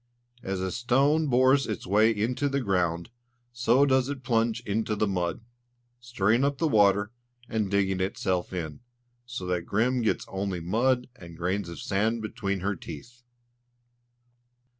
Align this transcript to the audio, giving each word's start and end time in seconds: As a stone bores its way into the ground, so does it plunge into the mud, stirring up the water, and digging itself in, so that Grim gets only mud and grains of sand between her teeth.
As 0.41 0.61
a 0.61 0.71
stone 0.71 1.27
bores 1.27 1.67
its 1.67 1.85
way 1.85 2.09
into 2.09 2.49
the 2.49 2.59
ground, 2.59 3.11
so 3.53 3.85
does 3.85 4.09
it 4.09 4.23
plunge 4.23 4.61
into 4.61 4.95
the 4.95 5.05
mud, 5.05 5.41
stirring 5.99 6.43
up 6.43 6.57
the 6.57 6.67
water, 6.67 7.11
and 7.47 7.69
digging 7.69 7.99
itself 7.99 8.51
in, 8.51 8.79
so 9.27 9.45
that 9.45 9.67
Grim 9.67 10.01
gets 10.01 10.25
only 10.27 10.59
mud 10.59 11.07
and 11.15 11.37
grains 11.37 11.69
of 11.69 11.79
sand 11.79 12.23
between 12.23 12.61
her 12.61 12.75
teeth. 12.75 13.21